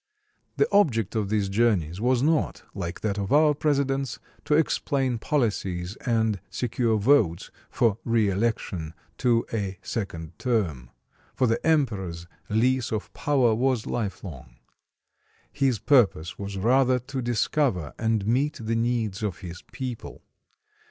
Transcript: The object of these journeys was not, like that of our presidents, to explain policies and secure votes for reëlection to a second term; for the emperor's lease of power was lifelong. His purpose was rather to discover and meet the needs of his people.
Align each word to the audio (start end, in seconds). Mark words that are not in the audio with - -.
The 0.57 0.67
object 0.71 1.15
of 1.15 1.29
these 1.29 1.47
journeys 1.47 2.01
was 2.01 2.23
not, 2.23 2.63
like 2.73 3.01
that 3.01 3.19
of 3.19 3.31
our 3.31 3.53
presidents, 3.53 4.17
to 4.45 4.55
explain 4.55 5.19
policies 5.19 5.95
and 5.97 6.39
secure 6.49 6.97
votes 6.97 7.51
for 7.69 7.99
reëlection 8.03 8.93
to 9.19 9.45
a 9.53 9.77
second 9.83 10.39
term; 10.39 10.89
for 11.35 11.45
the 11.45 11.63
emperor's 11.63 12.25
lease 12.49 12.91
of 12.91 13.13
power 13.13 13.53
was 13.53 13.85
lifelong. 13.85 14.55
His 15.51 15.77
purpose 15.77 16.39
was 16.39 16.57
rather 16.57 16.97
to 16.97 17.21
discover 17.21 17.93
and 17.99 18.25
meet 18.25 18.55
the 18.59 18.75
needs 18.75 19.21
of 19.21 19.41
his 19.41 19.61
people. 19.71 20.23